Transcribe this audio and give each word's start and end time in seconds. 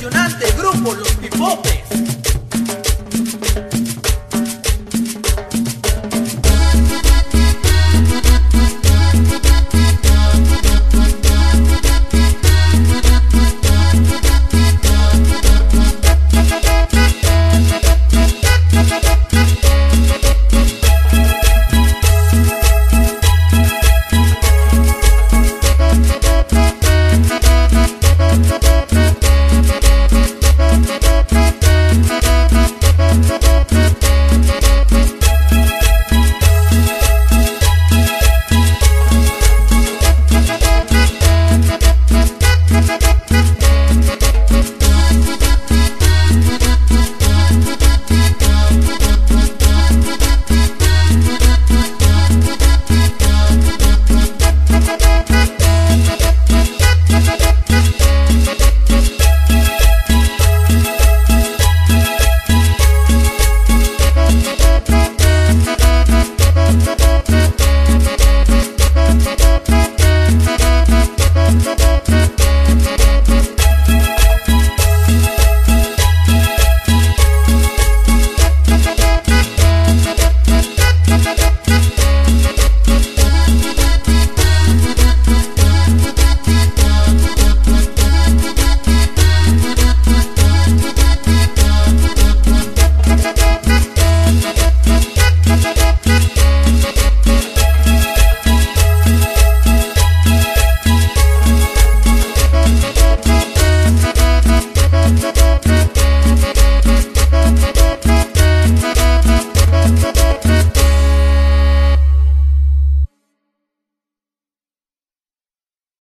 impresionante 0.00 0.50
grupo 0.56 0.94
Los 0.94 1.12
Pipopes. 1.16 2.09